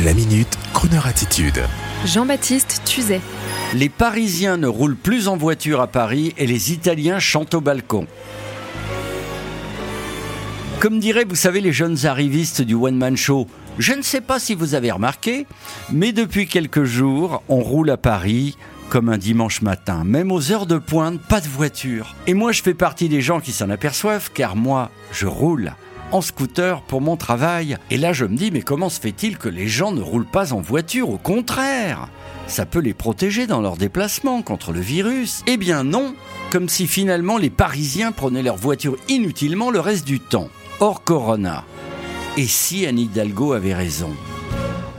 La 0.00 0.14
minute, 0.14 0.58
Kroneur 0.72 1.06
attitude. 1.06 1.60
Jean-Baptiste 2.06 2.80
Tuzet. 2.86 3.20
Les 3.74 3.90
Parisiens 3.90 4.56
ne 4.56 4.66
roulent 4.66 4.96
plus 4.96 5.28
en 5.28 5.36
voiture 5.36 5.82
à 5.82 5.86
Paris 5.86 6.32
et 6.38 6.46
les 6.46 6.72
Italiens 6.72 7.18
chantent 7.18 7.52
au 7.52 7.60
balcon. 7.60 8.06
Comme 10.80 10.98
diraient, 10.98 11.26
vous 11.26 11.36
savez, 11.36 11.60
les 11.60 11.74
jeunes 11.74 12.06
arrivistes 12.06 12.62
du 12.62 12.72
One 12.74 12.96
Man 12.96 13.18
Show, 13.18 13.46
je 13.78 13.92
ne 13.92 14.00
sais 14.00 14.22
pas 14.22 14.38
si 14.38 14.54
vous 14.54 14.74
avez 14.74 14.90
remarqué, 14.90 15.46
mais 15.92 16.12
depuis 16.12 16.46
quelques 16.46 16.84
jours, 16.84 17.42
on 17.50 17.60
roule 17.60 17.90
à 17.90 17.98
Paris 17.98 18.56
comme 18.88 19.10
un 19.10 19.18
dimanche 19.18 19.60
matin. 19.60 20.04
Même 20.04 20.32
aux 20.32 20.52
heures 20.52 20.66
de 20.66 20.78
pointe, 20.78 21.20
pas 21.20 21.42
de 21.42 21.48
voiture. 21.48 22.16
Et 22.26 22.32
moi, 22.32 22.52
je 22.52 22.62
fais 22.62 22.74
partie 22.74 23.10
des 23.10 23.20
gens 23.20 23.40
qui 23.40 23.52
s'en 23.52 23.68
aperçoivent, 23.68 24.30
car 24.32 24.56
moi, 24.56 24.90
je 25.12 25.26
roule 25.26 25.74
en 26.12 26.20
scooter 26.20 26.82
pour 26.82 27.00
mon 27.00 27.16
travail. 27.16 27.76
Et 27.90 27.98
là, 27.98 28.12
je 28.12 28.24
me 28.24 28.36
dis, 28.36 28.50
mais 28.50 28.62
comment 28.62 28.88
se 28.88 29.00
fait-il 29.00 29.38
que 29.38 29.48
les 29.48 29.68
gens 29.68 29.92
ne 29.92 30.02
roulent 30.02 30.26
pas 30.26 30.52
en 30.52 30.60
voiture? 30.60 31.10
Au 31.10 31.18
contraire 31.18 32.08
ça 32.52 32.66
peut 32.66 32.80
les 32.80 32.92
protéger 32.92 33.46
dans 33.46 33.62
leurs 33.62 33.78
déplacements 33.78 34.42
contre 34.42 34.72
le 34.72 34.80
virus. 34.80 35.42
Eh 35.46 35.56
bien 35.56 35.84
non, 35.84 36.14
comme 36.50 36.68
si 36.68 36.86
finalement 36.86 37.38
les 37.38 37.48
Parisiens 37.48 38.12
prenaient 38.12 38.42
leur 38.42 38.56
voiture 38.56 38.96
inutilement 39.08 39.70
le 39.70 39.80
reste 39.80 40.06
du 40.06 40.20
temps. 40.20 40.48
Hors 40.80 41.02
Corona. 41.02 41.64
Et 42.36 42.46
si 42.46 42.86
Anne 42.86 42.98
Hidalgo 42.98 43.52
avait 43.52 43.74
raison? 43.74 44.10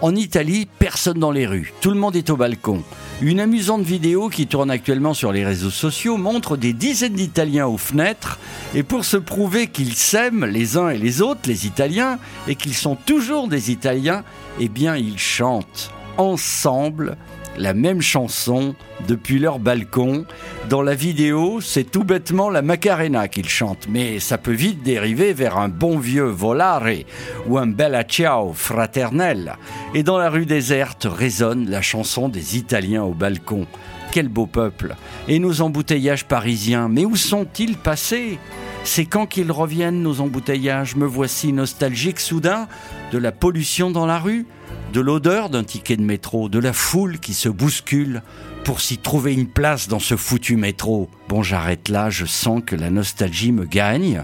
En 0.02 0.16
Italie, 0.16 0.68
personne 0.80 1.20
dans 1.20 1.32
les 1.32 1.46
rues, 1.46 1.74
tout 1.80 1.92
le 1.92 2.00
monde 2.00 2.16
est 2.16 2.30
au 2.30 2.38
balcon. 2.38 2.84
Une 3.22 3.40
amusante 3.40 3.84
vidéo 3.84 4.28
qui 4.28 4.48
tourne 4.48 4.72
actuellement 4.72 5.14
sur 5.14 5.32
les 5.32 5.46
réseaux 5.46 5.70
sociaux 5.70 6.18
montre 6.18 6.58
des 6.58 6.74
dizaines 6.74 7.14
d'Italiens 7.14 7.68
aux 7.68 7.78
fenêtres. 7.78 8.40
Et 8.76 8.84
pour 8.84 9.06
se 9.06 9.18
prouver 9.18 9.68
qu'ils 9.68 9.94
s'aiment 9.94 10.46
les 10.46 10.78
uns 10.78 10.90
et 10.90 10.98
les 10.98 11.22
autres, 11.22 11.42
les 11.48 11.66
Italiens, 11.66 12.18
et 12.48 12.56
qu'ils 12.56 12.74
sont 12.74 12.96
toujours 12.96 13.48
des 13.48 13.72
Italiens, 13.72 14.24
eh 14.60 14.68
bien 14.68 14.98
ils 14.98 15.20
chantent 15.20 15.92
ensemble 16.18 17.18
la 17.58 17.74
même 17.74 18.02
chanson 18.02 18.76
depuis 19.08 19.40
leur 19.40 19.60
balcon. 19.60 20.26
Dans 20.70 20.82
la 20.82 20.96
vidéo, 20.96 21.62
c'est 21.62 21.90
tout 21.90 22.04
bêtement 22.04 22.50
la 22.50 22.62
Macarena 22.62 23.28
qu'ils 23.28 23.50
chantent, 23.50 23.88
mais 23.90 24.20
ça 24.20 24.38
peut 24.38 24.54
vite 24.54 24.84
dériver 24.84 25.34
vers 25.34 25.58
un 25.58 25.70
bon 25.70 26.00
vieux 26.00 26.24
volare 26.24 27.04
ou 27.48 27.58
un 27.58 27.68
bella 27.68 28.04
ciao 28.04 28.54
fraternel. 28.54 29.56
Et 29.94 30.04
dans 30.04 30.18
la 30.18 30.30
rue 30.30 30.46
déserte 30.46 31.08
résonne 31.10 31.70
la 31.70 31.82
chanson 31.82 32.30
des 32.30 32.58
Italiens 32.58 33.04
au 33.04 33.14
balcon. 33.14 33.68
Quel 34.12 34.28
beau 34.28 34.46
peuple 34.46 34.96
Et 35.28 35.40
nos 35.40 35.62
embouteillages 35.62 36.26
parisiens, 36.26 36.88
mais 36.88 37.04
où 37.04 37.16
sont-ils 37.16 37.78
passés? 37.78 38.38
C'est 38.84 39.06
quand 39.06 39.26
qu'ils 39.26 39.52
reviennent, 39.52 40.04
nos 40.04 40.22
embouteillages? 40.22 40.96
Me 40.96 41.08
voici 41.08 41.52
nostalgique 41.52 42.20
soudain 42.20 42.68
de 43.12 43.18
la 43.18 43.32
pollution 43.32 43.90
dans 43.90 44.06
la 44.06 44.20
rue, 44.20 44.46
de 44.94 45.02
l'odeur 45.02 45.50
d'un 45.50 45.64
ticket 45.64 45.98
de 45.98 46.04
métro, 46.04 46.50
de 46.50 46.60
la 46.60 46.72
foule 46.72 47.18
qui 47.18 47.34
se 47.34 47.50
bouscule 47.50 48.22
pour 48.64 48.80
s'y 48.80 49.00
trouver 49.00 49.34
une 49.34 49.48
place 49.48 49.88
dans 49.88 50.00
ce 50.00 50.16
foutu 50.16 50.56
métro. 50.56 51.10
Bon, 51.28 51.42
j'arrête 51.42 51.90
là, 51.90 52.12
je 52.12 52.26
sens 52.26 52.62
que 52.64 52.76
la 52.76 52.92
nostalgie 52.92 53.52
me 53.52 53.66
gagne 53.66 54.24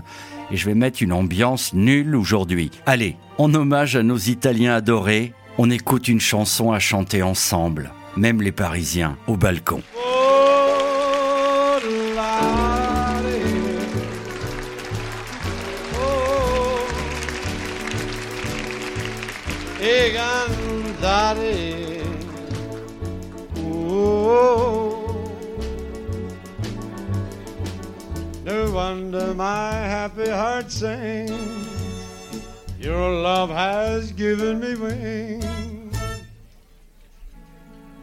et 0.51 0.57
je 0.57 0.65
vais 0.67 0.75
mettre 0.75 1.01
une 1.01 1.11
ambiance 1.11 1.73
nulle 1.73 2.15
aujourd'hui. 2.15 2.69
Allez, 2.85 3.17
en 3.39 3.51
hommage 3.55 3.95
à 3.95 4.03
nos 4.03 4.17
Italiens 4.17 4.75
adorés, 4.75 5.33
on 5.57 5.71
écoute 5.71 6.07
une 6.07 6.21
chanson 6.21 6.71
à 6.71 6.77
chanter 6.77 7.23
ensemble, 7.23 7.91
même 8.15 8.43
les 8.43 8.51
Parisiens, 8.51 9.17
au 9.25 9.37
balcon. 9.37 9.81
Cantare. 20.99 22.03
Oh, 23.57 25.31
no 28.43 28.71
wonder 28.71 29.33
my 29.33 29.71
happy 29.71 30.29
heart 30.29 30.71
sings. 30.71 31.37
Your 32.79 33.11
love 33.21 33.49
has 33.49 34.11
given 34.11 34.59
me 34.59 34.75
wings. 34.75 35.45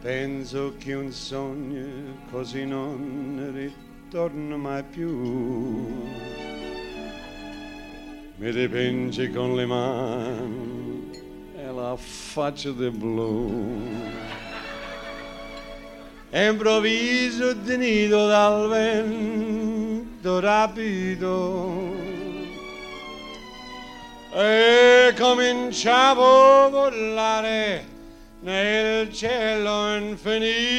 Penso 0.01 0.73
che 0.77 0.93
un 0.93 1.11
sogno 1.11 2.15
così 2.31 2.65
non 2.65 3.51
ritorna 3.53 4.55
mai 4.55 4.83
più. 4.83 5.09
Mi 8.37 8.51
dipinge 8.51 9.31
con 9.31 9.55
le 9.55 9.65
mani 9.65 10.76
faccia 12.37 12.69
del 12.69 12.91
blu. 12.91 13.49
E 16.29 16.45
improvviso 16.49 17.55
nido 17.65 18.27
dal 18.27 18.69
vento 18.69 20.39
rapido 20.39 21.95
e 24.35 25.15
cominciavo 25.17 26.65
a 26.65 26.69
volare 26.69 27.85
nel 28.41 29.11
cielo 29.11 29.95
infinito. 29.97 30.75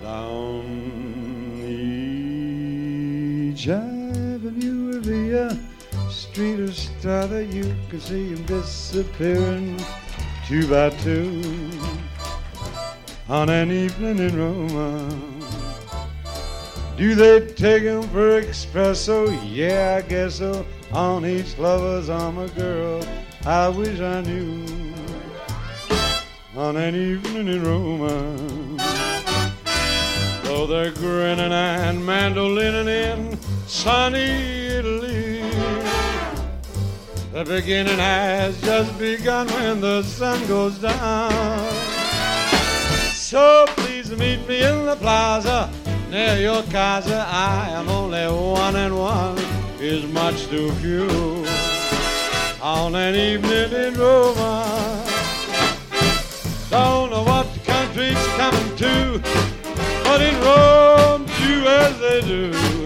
Down 0.00 0.64
each 3.52 3.68
avenue 3.68 5.00
via 5.00 5.74
street 6.10 6.60
of 6.60 6.76
Strata, 6.76 7.44
you 7.44 7.74
can 7.88 8.00
see 8.00 8.28
him 8.28 8.44
disappearing 8.46 9.80
two 10.46 10.68
by 10.68 10.90
two 10.90 11.42
on 13.28 13.48
an 13.48 13.70
evening 13.72 14.18
in 14.18 14.38
Roma. 14.38 15.08
Do 16.96 17.14
they 17.14 17.46
take 17.52 17.82
him 17.82 18.02
for 18.04 18.40
espresso? 18.40 19.38
Yeah, 19.44 20.00
I 20.02 20.08
guess 20.08 20.36
so. 20.36 20.64
On 20.92 21.26
each 21.26 21.58
lover's 21.58 22.08
arm, 22.08 22.38
a 22.38 22.48
girl 22.48 23.04
I 23.44 23.68
wish 23.68 24.00
I 24.00 24.22
knew. 24.22 24.64
On 26.56 26.76
an 26.76 26.94
evening 26.94 27.48
in 27.48 27.62
Roma. 27.62 28.36
Though 30.44 30.66
they're 30.66 30.92
grinning 30.92 31.52
and 31.52 31.98
mandolining 32.02 32.88
in 32.88 33.38
sunny 33.66 34.20
Italy. 34.20 35.05
The 37.36 37.44
beginning 37.44 37.98
has 37.98 38.58
just 38.62 38.98
begun 38.98 39.46
when 39.48 39.82
the 39.82 40.02
sun 40.02 40.46
goes 40.48 40.78
down. 40.78 41.70
So 43.12 43.66
please 43.76 44.10
meet 44.12 44.48
me 44.48 44.62
in 44.62 44.86
the 44.86 44.96
plaza 44.96 45.70
near 46.10 46.38
your 46.38 46.62
casa. 46.72 47.26
I 47.28 47.68
am 47.72 47.90
only 47.90 48.24
one 48.24 48.76
and 48.76 48.96
one 48.96 49.36
is 49.78 50.10
much 50.14 50.46
too 50.46 50.72
few. 50.76 51.44
On 52.62 52.94
an 52.94 53.14
evening 53.14 53.70
in 53.84 54.00
Roma, 54.00 55.04
don't 56.70 57.10
know 57.10 57.22
what 57.22 57.52
the 57.52 57.60
country's 57.66 58.26
coming 58.38 58.76
to, 58.76 59.20
but 60.04 60.22
in 60.22 60.40
Rome 60.40 61.26
do 61.26 61.66
as 61.66 62.00
they 62.00 62.20
do. 62.22 62.85